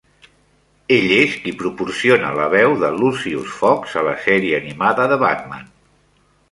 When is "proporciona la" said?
1.59-2.47